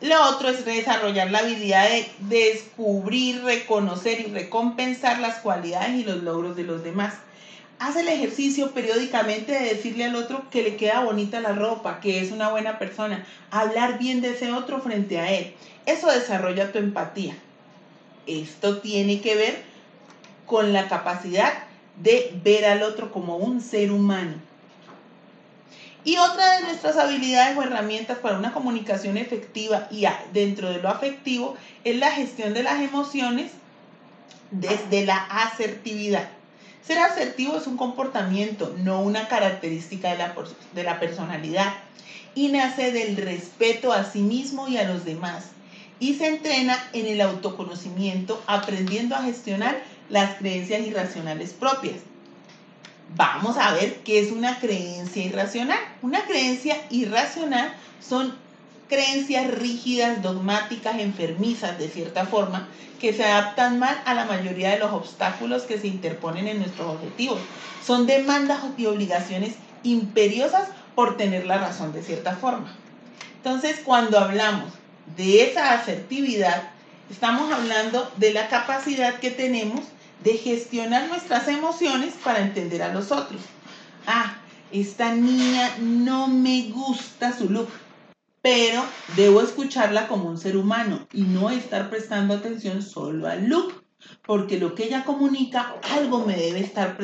Lo 0.00 0.30
otro 0.30 0.48
es 0.48 0.64
desarrollar 0.64 1.30
la 1.30 1.40
habilidad 1.40 1.86
de 1.90 2.38
descubrir, 2.38 3.44
reconocer 3.44 4.20
y 4.20 4.30
recompensar 4.30 5.18
las 5.18 5.40
cualidades 5.40 5.90
y 5.90 6.04
los 6.04 6.22
logros 6.22 6.56
de 6.56 6.62
los 6.62 6.82
demás. 6.82 7.14
Haz 7.78 7.96
el 7.96 8.08
ejercicio 8.08 8.70
periódicamente 8.70 9.52
de 9.52 9.74
decirle 9.74 10.06
al 10.06 10.16
otro 10.16 10.48
que 10.50 10.62
le 10.62 10.76
queda 10.76 11.04
bonita 11.04 11.40
la 11.40 11.52
ropa, 11.52 12.00
que 12.00 12.20
es 12.20 12.32
una 12.32 12.48
buena 12.48 12.78
persona, 12.78 13.26
hablar 13.50 13.98
bien 13.98 14.22
de 14.22 14.30
ese 14.30 14.52
otro 14.52 14.80
frente 14.80 15.18
a 15.18 15.30
él. 15.32 15.52
Eso 15.84 16.10
desarrolla 16.10 16.72
tu 16.72 16.78
empatía. 16.78 17.34
Esto 18.26 18.78
tiene 18.78 19.20
que 19.20 19.34
ver 19.34 19.62
con 20.46 20.72
la 20.72 20.88
capacidad 20.88 21.52
de 22.02 22.32
ver 22.42 22.64
al 22.64 22.82
otro 22.82 23.12
como 23.12 23.36
un 23.36 23.60
ser 23.60 23.92
humano. 23.92 24.34
Y 26.04 26.16
otra 26.16 26.56
de 26.56 26.62
nuestras 26.62 26.96
habilidades 26.96 27.58
o 27.58 27.62
herramientas 27.62 28.18
para 28.18 28.38
una 28.38 28.52
comunicación 28.52 29.18
efectiva 29.18 29.88
y 29.90 30.06
dentro 30.32 30.70
de 30.70 30.80
lo 30.80 30.88
afectivo 30.88 31.56
es 31.84 31.96
la 31.96 32.10
gestión 32.10 32.54
de 32.54 32.62
las 32.62 32.80
emociones 32.80 33.52
desde 34.50 35.04
la 35.04 35.16
asertividad. 35.16 36.28
Ser 36.82 36.98
asertivo 36.98 37.56
es 37.56 37.66
un 37.66 37.76
comportamiento, 37.76 38.74
no 38.78 39.02
una 39.02 39.28
característica 39.28 40.10
de 40.10 40.18
la, 40.18 40.34
de 40.74 40.82
la 40.82 40.98
personalidad. 40.98 41.74
Y 42.34 42.48
nace 42.48 42.92
del 42.92 43.16
respeto 43.16 43.92
a 43.92 44.04
sí 44.04 44.20
mismo 44.20 44.68
y 44.68 44.78
a 44.78 44.88
los 44.88 45.04
demás. 45.04 45.50
Y 45.98 46.14
se 46.14 46.28
entrena 46.28 46.78
en 46.94 47.06
el 47.06 47.20
autoconocimiento, 47.20 48.42
aprendiendo 48.46 49.14
a 49.14 49.22
gestionar 49.22 49.82
las 50.08 50.36
creencias 50.36 50.86
irracionales 50.86 51.52
propias. 51.52 51.96
Vamos 53.16 53.56
a 53.56 53.72
ver 53.74 53.96
qué 54.04 54.20
es 54.20 54.30
una 54.30 54.58
creencia 54.60 55.24
irracional. 55.24 55.78
Una 56.02 56.24
creencia 56.24 56.76
irracional 56.90 57.72
son 58.00 58.34
creencias 58.88 59.50
rígidas, 59.50 60.22
dogmáticas, 60.22 60.98
enfermizas 60.98 61.78
de 61.78 61.88
cierta 61.88 62.26
forma, 62.26 62.68
que 63.00 63.12
se 63.12 63.24
adaptan 63.24 63.78
mal 63.78 64.00
a 64.04 64.14
la 64.14 64.26
mayoría 64.26 64.70
de 64.70 64.78
los 64.78 64.92
obstáculos 64.92 65.62
que 65.62 65.78
se 65.78 65.86
interponen 65.86 66.46
en 66.48 66.58
nuestros 66.58 66.88
objetivos. 66.88 67.38
Son 67.84 68.06
demandas 68.06 68.60
y 68.76 68.86
obligaciones 68.86 69.54
imperiosas 69.82 70.68
por 70.94 71.16
tener 71.16 71.46
la 71.46 71.58
razón 71.58 71.92
de 71.92 72.02
cierta 72.02 72.36
forma. 72.36 72.76
Entonces, 73.36 73.80
cuando 73.84 74.18
hablamos 74.18 74.72
de 75.16 75.44
esa 75.44 75.72
asertividad, 75.72 76.70
estamos 77.10 77.50
hablando 77.52 78.10
de 78.16 78.32
la 78.32 78.48
capacidad 78.48 79.18
que 79.18 79.30
tenemos 79.30 79.80
de 80.22 80.34
gestionar 80.34 81.08
nuestras 81.08 81.48
emociones 81.48 82.14
para 82.22 82.40
entender 82.40 82.82
a 82.82 82.92
los 82.92 83.10
otros. 83.10 83.40
Ah, 84.06 84.38
esta 84.72 85.14
niña 85.14 85.76
no 85.80 86.28
me 86.28 86.70
gusta 86.70 87.36
su 87.36 87.48
look, 87.48 87.68
pero 88.42 88.84
debo 89.16 89.42
escucharla 89.42 90.08
como 90.08 90.28
un 90.28 90.38
ser 90.38 90.56
humano 90.56 91.06
y 91.12 91.22
no 91.22 91.50
estar 91.50 91.90
prestando 91.90 92.34
atención 92.34 92.82
solo 92.82 93.28
al 93.28 93.46
look 93.48 93.80
porque 94.22 94.58
lo 94.58 94.74
que 94.74 94.84
ella 94.84 95.04
comunica 95.04 95.74
algo 95.94 96.24
me 96.24 96.36
debe 96.36 96.60
estar 96.60 96.96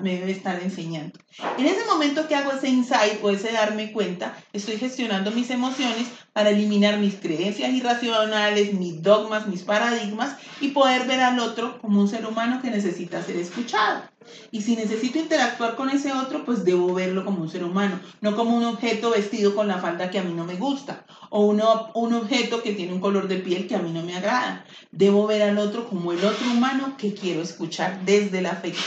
me 0.00 0.18
debe 0.18 0.32
estar 0.32 0.62
enseñando. 0.62 1.18
En 1.58 1.66
ese 1.66 1.84
momento 1.86 2.28
que 2.28 2.34
hago 2.34 2.52
ese 2.52 2.68
insight 2.68 3.22
o 3.22 3.30
ese 3.30 3.52
darme 3.52 3.92
cuenta, 3.92 4.36
estoy 4.52 4.76
gestionando 4.76 5.30
mis 5.30 5.50
emociones 5.50 6.08
para 6.32 6.50
eliminar 6.50 6.98
mis 6.98 7.14
creencias 7.16 7.70
irracionales, 7.72 8.72
mis 8.74 9.02
dogmas, 9.02 9.46
mis 9.46 9.62
paradigmas 9.62 10.36
y 10.60 10.68
poder 10.68 11.06
ver 11.06 11.20
al 11.20 11.38
otro 11.38 11.78
como 11.78 12.00
un 12.00 12.08
ser 12.08 12.26
humano 12.26 12.60
que 12.62 12.70
necesita 12.70 13.22
ser 13.22 13.36
escuchado. 13.36 14.02
Y 14.50 14.62
si 14.62 14.76
necesito 14.76 15.18
interactuar 15.18 15.74
con 15.74 15.90
ese 15.90 16.12
otro, 16.12 16.44
pues 16.44 16.64
debo 16.64 16.94
verlo 16.94 17.24
como 17.24 17.42
un 17.42 17.50
ser 17.50 17.64
humano, 17.64 17.98
no 18.20 18.36
como 18.36 18.56
un 18.56 18.64
objeto 18.64 19.10
vestido 19.10 19.54
con 19.54 19.68
la 19.68 19.78
falda 19.78 20.10
que 20.10 20.18
a 20.18 20.22
mí 20.22 20.32
no 20.32 20.44
me 20.44 20.54
gusta 20.56 21.04
o 21.30 21.46
uno, 21.46 21.90
un 21.94 22.12
objeto 22.12 22.62
que 22.62 22.72
tiene 22.72 22.92
un 22.92 23.00
color 23.00 23.26
de 23.26 23.36
piel 23.36 23.66
que 23.66 23.74
a 23.74 23.78
mí 23.78 23.90
no 23.90 24.02
me 24.02 24.16
agrada. 24.16 24.64
Debo 24.90 25.26
ver 25.26 25.42
al 25.42 25.58
otro 25.58 25.88
como 25.88 26.12
el 26.12 26.24
otro 26.24 26.50
humano 26.50 26.94
que 26.98 27.14
quiero 27.14 27.42
escuchar 27.42 28.04
desde 28.04 28.38
el 28.38 28.46
afecto. 28.46 28.80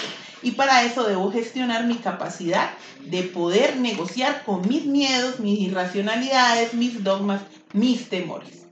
Y 0.45 0.51
para 0.51 0.83
eso 0.83 1.03
debo 1.05 1.31
gestionar 1.31 1.87
mi 1.87 1.95
capacidad 1.95 2.69
de 3.03 3.23
poder 3.23 3.77
negociar 3.77 4.43
con 4.45 4.61
mis 4.67 4.85
miedos, 4.85 5.39
mis 5.39 5.59
irracionalidades, 5.59 6.75
mis 6.75 7.03
dogmas, 7.03 7.41
mis 7.73 8.09
temores. 8.09 8.67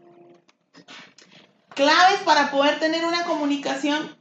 Claves 1.70 2.20
para 2.26 2.52
poder 2.52 2.80
tener 2.80 3.04
una 3.06 3.26
comunicación 3.26 4.16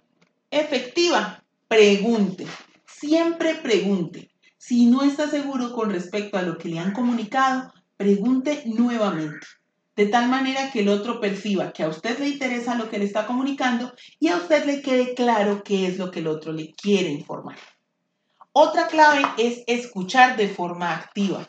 efectiva 0.51 1.45
pregunte, 1.69 2.47
siempre 2.87 3.55
pregunte. 3.57 4.31
Si 4.57 4.87
no 4.87 5.03
está 5.03 5.29
seguro 5.29 5.75
con 5.75 5.91
respecto 5.91 6.39
a 6.39 6.43
lo 6.43 6.57
que 6.57 6.71
le 6.71 6.79
han 6.79 6.95
comunicado, 6.95 7.71
pregunte 7.99 8.63
nuevamente. 8.65 9.47
De 9.95 10.07
tal 10.07 10.29
manera 10.29 10.71
que 10.71 10.81
el 10.81 10.89
otro 10.89 11.21
perciba 11.21 11.73
que 11.73 11.83
a 11.83 11.89
usted 11.89 12.19
le 12.19 12.29
interesa 12.29 12.77
lo 12.77 12.89
que 12.89 12.99
le 12.99 13.05
está 13.05 13.27
comunicando 13.27 13.93
y 14.19 14.29
a 14.29 14.37
usted 14.37 14.65
le 14.65 14.81
quede 14.81 15.15
claro 15.15 15.63
qué 15.63 15.87
es 15.87 15.99
lo 15.99 16.11
que 16.11 16.21
el 16.21 16.29
otro 16.29 16.53
le 16.53 16.73
quiere 16.73 17.11
informar. 17.11 17.57
Otra 18.53 18.87
clave 18.87 19.23
es 19.37 19.63
escuchar 19.67 20.37
de 20.37 20.49
forma 20.49 20.95
activa. 20.95 21.49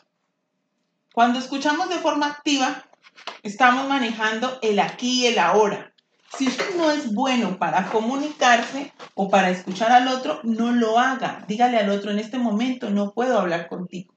Cuando 1.14 1.40
escuchamos 1.40 1.90
de 1.90 2.00
forma 2.00 2.28
activa, 2.28 2.84
estamos 3.44 3.88
manejando 3.88 4.60
el 4.62 4.80
aquí 4.80 5.22
y 5.22 5.28
el 5.28 5.40
ahora. 5.40 5.94
Si 6.38 6.48
usted 6.48 6.76
no 6.76 6.90
es 6.90 7.14
bueno 7.14 7.60
para 7.60 7.90
comunicarse 7.92 8.92
o 9.14 9.30
para 9.30 9.52
escuchar 9.52 9.92
al 9.92 10.08
otro, 10.08 10.40
no 10.44 10.72
lo 10.72 10.98
haga. 10.98 11.46
Dígale 11.48 11.78
al 11.78 11.90
otro 11.90 12.10
en 12.10 12.20
este 12.20 12.40
momento, 12.40 12.90
no 12.90 13.14
puedo 13.14 13.40
hablar 13.40 13.68
contigo. 13.68 14.16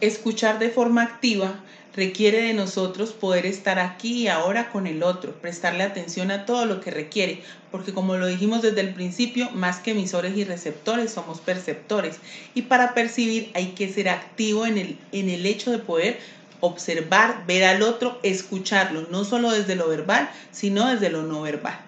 Escuchar 0.00 0.58
de 0.58 0.70
forma 0.70 1.02
activa 1.02 1.62
requiere 1.94 2.42
de 2.42 2.54
nosotros 2.54 3.12
poder 3.12 3.46
estar 3.46 3.78
aquí 3.78 4.22
y 4.22 4.28
ahora 4.28 4.70
con 4.70 4.86
el 4.86 5.02
otro, 5.02 5.32
prestarle 5.32 5.82
atención 5.82 6.30
a 6.30 6.46
todo 6.46 6.64
lo 6.64 6.80
que 6.80 6.90
requiere, 6.90 7.42
porque 7.70 7.92
como 7.92 8.16
lo 8.16 8.26
dijimos 8.26 8.62
desde 8.62 8.80
el 8.80 8.94
principio, 8.94 9.50
más 9.50 9.78
que 9.78 9.92
emisores 9.92 10.36
y 10.36 10.44
receptores, 10.44 11.12
somos 11.12 11.40
perceptores. 11.40 12.16
Y 12.54 12.62
para 12.62 12.94
percibir 12.94 13.50
hay 13.54 13.68
que 13.68 13.92
ser 13.92 14.08
activo 14.08 14.66
en 14.66 14.78
el, 14.78 14.98
en 15.12 15.28
el 15.28 15.44
hecho 15.46 15.70
de 15.70 15.78
poder 15.78 16.18
observar, 16.60 17.44
ver 17.46 17.64
al 17.64 17.82
otro, 17.82 18.18
escucharlo, 18.22 19.08
no 19.10 19.24
solo 19.24 19.50
desde 19.50 19.74
lo 19.74 19.88
verbal, 19.88 20.30
sino 20.50 20.88
desde 20.88 21.10
lo 21.10 21.22
no 21.22 21.42
verbal. 21.42 21.78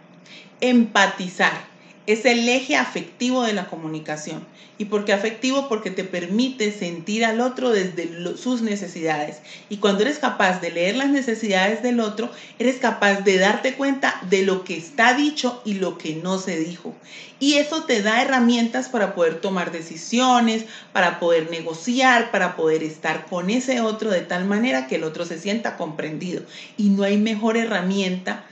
Empatizar 0.60 1.73
es 2.06 2.24
el 2.24 2.48
eje 2.48 2.76
afectivo 2.76 3.42
de 3.42 3.54
la 3.54 3.66
comunicación. 3.66 4.44
¿Y 4.76 4.86
por 4.86 5.04
qué 5.04 5.12
afectivo? 5.12 5.68
Porque 5.68 5.90
te 5.90 6.02
permite 6.02 6.72
sentir 6.72 7.24
al 7.24 7.40
otro 7.40 7.70
desde 7.70 8.36
sus 8.36 8.60
necesidades. 8.60 9.36
Y 9.68 9.76
cuando 9.76 10.02
eres 10.02 10.18
capaz 10.18 10.60
de 10.60 10.72
leer 10.72 10.96
las 10.96 11.10
necesidades 11.10 11.82
del 11.82 12.00
otro, 12.00 12.30
eres 12.58 12.76
capaz 12.76 13.20
de 13.20 13.38
darte 13.38 13.74
cuenta 13.74 14.20
de 14.28 14.42
lo 14.42 14.64
que 14.64 14.76
está 14.76 15.14
dicho 15.14 15.62
y 15.64 15.74
lo 15.74 15.96
que 15.96 16.16
no 16.16 16.38
se 16.38 16.58
dijo. 16.58 16.94
Y 17.38 17.54
eso 17.54 17.84
te 17.84 18.02
da 18.02 18.22
herramientas 18.22 18.88
para 18.88 19.14
poder 19.14 19.40
tomar 19.40 19.70
decisiones, 19.70 20.64
para 20.92 21.20
poder 21.20 21.50
negociar, 21.50 22.30
para 22.32 22.56
poder 22.56 22.82
estar 22.82 23.26
con 23.26 23.50
ese 23.50 23.80
otro 23.80 24.10
de 24.10 24.22
tal 24.22 24.44
manera 24.44 24.86
que 24.88 24.96
el 24.96 25.04
otro 25.04 25.24
se 25.24 25.38
sienta 25.38 25.76
comprendido. 25.76 26.42
Y 26.76 26.88
no 26.88 27.04
hay 27.04 27.16
mejor 27.16 27.56
herramienta 27.56 28.44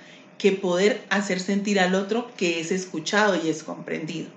que 0.42 0.50
poder 0.50 1.00
hacer 1.08 1.38
sentir 1.38 1.78
al 1.78 1.94
otro 1.94 2.28
que 2.36 2.58
es 2.58 2.72
escuchado 2.72 3.38
y 3.40 3.48
es 3.48 3.62
comprendido. 3.62 4.28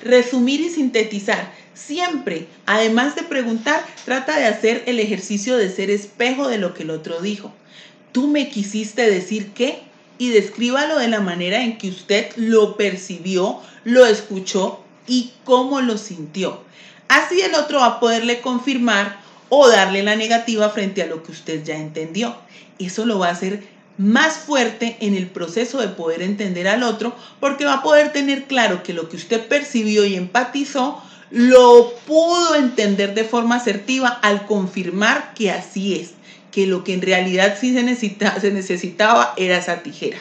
Resumir 0.00 0.60
y 0.60 0.70
sintetizar. 0.70 1.52
Siempre, 1.74 2.46
además 2.64 3.16
de 3.16 3.24
preguntar, 3.24 3.84
trata 4.04 4.38
de 4.38 4.46
hacer 4.46 4.84
el 4.86 5.00
ejercicio 5.00 5.56
de 5.56 5.68
ser 5.68 5.90
espejo 5.90 6.46
de 6.46 6.58
lo 6.58 6.74
que 6.74 6.84
el 6.84 6.90
otro 6.90 7.20
dijo. 7.20 7.52
Tú 8.12 8.28
me 8.28 8.50
quisiste 8.50 9.10
decir 9.10 9.50
qué 9.52 9.80
y 10.16 10.28
descríbalo 10.28 10.96
de 10.96 11.08
la 11.08 11.18
manera 11.18 11.64
en 11.64 11.76
que 11.76 11.88
usted 11.88 12.30
lo 12.36 12.76
percibió, 12.76 13.58
lo 13.82 14.06
escuchó 14.06 14.80
y 15.08 15.32
cómo 15.42 15.80
lo 15.80 15.98
sintió. 15.98 16.62
Así 17.08 17.40
el 17.40 17.56
otro 17.56 17.80
va 17.80 17.86
a 17.86 18.00
poderle 18.00 18.40
confirmar 18.40 19.18
o 19.48 19.68
darle 19.68 20.04
la 20.04 20.14
negativa 20.14 20.70
frente 20.70 21.02
a 21.02 21.06
lo 21.06 21.24
que 21.24 21.32
usted 21.32 21.64
ya 21.64 21.76
entendió. 21.76 22.36
Eso 22.78 23.06
lo 23.06 23.18
va 23.18 23.26
a 23.26 23.32
hacer 23.32 23.64
más 24.02 24.38
fuerte 24.38 24.96
en 25.00 25.14
el 25.14 25.28
proceso 25.28 25.80
de 25.80 25.88
poder 25.88 26.22
entender 26.22 26.66
al 26.66 26.82
otro 26.82 27.14
porque 27.38 27.64
va 27.64 27.74
a 27.74 27.82
poder 27.82 28.12
tener 28.12 28.44
claro 28.44 28.82
que 28.82 28.92
lo 28.92 29.08
que 29.08 29.16
usted 29.16 29.46
percibió 29.46 30.04
y 30.04 30.16
empatizó 30.16 31.00
lo 31.30 31.94
pudo 32.06 32.56
entender 32.56 33.14
de 33.14 33.24
forma 33.24 33.56
asertiva 33.56 34.08
al 34.08 34.44
confirmar 34.44 35.32
que 35.34 35.50
así 35.52 35.94
es, 35.94 36.10
que 36.50 36.66
lo 36.66 36.84
que 36.84 36.94
en 36.94 37.00
realidad 37.00 37.56
sí 37.58 37.72
se, 37.72 38.50
necesitaba 38.50 39.32
era 39.36 39.56
esa 39.56 39.82
tijera. 39.82 40.18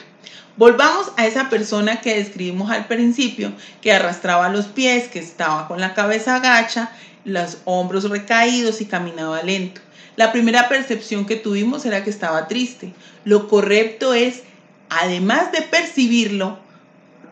Volvamos 0.58 1.12
a 1.18 1.26
esa 1.26 1.50
persona 1.50 2.02
que 2.02 2.16
describimos 2.18 2.70
al 2.70 2.86
principio, 2.86 3.52
que 3.82 3.92
arrastraba 3.92 4.50
los 4.50 4.68
pies, 4.68 5.08
que 5.08 5.20
estaba 5.20 5.68
con 5.68 5.82
la 5.82 5.94
cabeza 5.94 6.36
agacha, 6.36 6.92
los 7.26 7.58
hombros 7.66 8.10
recaídos 8.10 8.80
y 8.80 8.86
caminaba 8.86 9.42
lento. 9.42 9.82
La 10.22 10.32
primera 10.32 10.70
percepción 10.70 11.26
que 11.26 11.36
tuvimos 11.36 11.84
era 11.84 12.04
que 12.04 12.12
estaba 12.12 12.48
triste. 12.48 12.94
Lo 13.26 13.48
correcto 13.48 14.14
es, 14.14 14.44
además 14.88 15.52
de 15.52 15.64
percibirlo, 15.64 16.60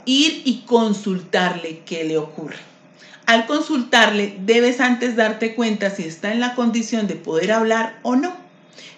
ir 0.05 0.41
y 0.43 0.63
consultarle 0.65 1.84
qué 1.86 2.03
le 2.03 2.17
ocurre. 2.17 2.58
Al 3.27 3.46
consultarle, 3.46 4.38
debes 4.39 4.79
antes 4.79 5.15
darte 5.15 5.53
cuenta 5.53 5.91
si 5.91 6.01
está 6.01 6.34
en 6.34 6.39
la 6.39 6.55
condición 6.55 7.05
de 7.05 7.13
poder 7.13 7.51
hablar 7.51 8.00
o 8.01 8.15
no. 8.15 8.36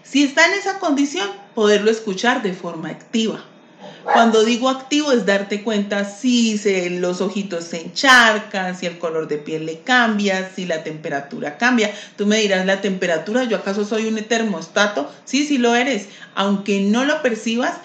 Si 0.04 0.24
está 0.24 0.48
en 0.48 0.54
esa 0.54 0.80
condición, 0.80 1.30
poderlo 1.54 1.92
escuchar 1.92 2.44
de 2.44 2.54
forma 2.54 2.88
activa. 2.88 3.44
Cuando 4.04 4.44
digo 4.44 4.70
activo 4.70 5.12
es 5.12 5.26
darte 5.26 5.64
cuenta 5.64 6.06
si 6.06 6.60
los 7.00 7.22
ojitos 7.22 7.66
se 7.66 7.82
encharcan, 7.82 8.78
si 8.78 8.86
el 8.88 8.98
color 8.98 9.28
de 9.28 9.38
piel 9.38 9.66
le 9.66 9.80
cambia, 9.80 10.50
si 10.54 10.66
la 10.66 10.84
temperatura 10.84 11.58
cambia. 11.58 11.94
Tú 12.18 12.26
me 12.26 12.38
dirás, 12.38 12.66
¿la 12.66 12.82
temperatura? 12.82 13.44
¿Yo 13.44 13.58
acaso 13.58 13.86
soy 13.86 14.08
un 14.08 14.16
termostato? 14.24 15.12
Sí, 15.26 15.46
sí 15.46 15.58
lo 15.58 15.76
eres. 15.76 16.08
Aunque 16.36 16.82
no 16.82 17.06
lo 17.06 17.22
percibas, 17.22 17.76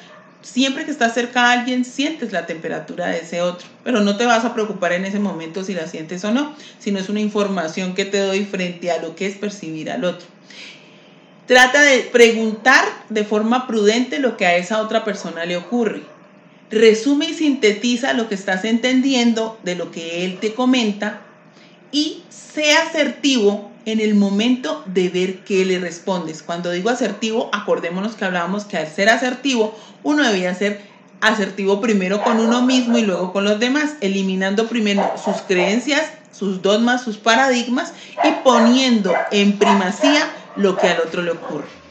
siempre 0.42 0.84
que 0.84 0.90
estás 0.90 1.12
cerca 1.12 1.46
a 1.46 1.52
alguien 1.52 1.84
sientes 1.84 2.32
la 2.32 2.46
temperatura 2.46 3.08
de 3.08 3.18
ese 3.18 3.42
otro, 3.42 3.66
pero 3.84 4.00
no 4.00 4.16
te 4.16 4.26
vas 4.26 4.44
a 4.44 4.54
preocupar 4.54 4.92
en 4.92 5.04
ese 5.04 5.18
momento 5.18 5.64
si 5.64 5.74
la 5.74 5.86
sientes 5.86 6.24
o 6.24 6.30
no, 6.30 6.54
sino 6.78 6.98
es 6.98 7.08
una 7.08 7.20
información 7.20 7.94
que 7.94 8.04
te 8.04 8.18
doy 8.18 8.44
frente 8.44 8.90
a 8.90 9.02
lo 9.02 9.16
que 9.16 9.26
es 9.26 9.36
percibir 9.36 9.90
al 9.90 10.04
otro. 10.04 10.26
Trata 11.46 11.82
de 11.82 12.00
preguntar 12.00 12.84
de 13.08 13.24
forma 13.24 13.68
prudente 13.68 14.18
lo 14.18 14.36
que 14.36 14.46
a 14.46 14.56
esa 14.56 14.80
otra 14.80 15.04
persona 15.04 15.44
le 15.44 15.56
ocurre. 15.56 16.02
Resume 16.70 17.26
y 17.26 17.34
sintetiza 17.34 18.14
lo 18.14 18.28
que 18.28 18.34
estás 18.34 18.64
entendiendo 18.64 19.56
de 19.62 19.76
lo 19.76 19.92
que 19.92 20.24
él 20.24 20.38
te 20.40 20.54
comenta 20.54 21.20
y 21.92 22.24
sea 22.28 22.82
asertivo 22.82 23.70
en 23.84 24.00
el 24.00 24.16
momento 24.16 24.82
de 24.86 25.08
ver 25.08 25.44
qué 25.44 25.64
le 25.64 25.78
respondes. 25.78 26.42
Cuando 26.42 26.72
digo 26.72 26.90
asertivo, 26.90 27.48
acordémonos 27.52 28.16
que 28.16 28.24
hablábamos 28.24 28.64
que 28.64 28.76
al 28.76 28.88
ser 28.88 29.08
asertivo, 29.08 29.78
uno 30.02 30.24
debía 30.24 30.52
ser 30.56 30.80
asertivo 31.20 31.80
primero 31.80 32.22
con 32.24 32.40
uno 32.40 32.62
mismo 32.62 32.98
y 32.98 33.02
luego 33.02 33.32
con 33.32 33.44
los 33.44 33.60
demás, 33.60 33.94
eliminando 34.00 34.66
primero 34.66 35.12
sus 35.24 35.36
creencias, 35.42 36.10
sus 36.32 36.60
dogmas, 36.60 37.04
sus 37.04 37.16
paradigmas 37.16 37.92
y 38.24 38.32
poniendo 38.42 39.14
en 39.30 39.58
primacía 39.58 40.28
lo 40.56 40.76
que 40.76 40.88
al 40.88 41.00
otro 41.00 41.22
le 41.22 41.32
ocurre. 41.32 41.85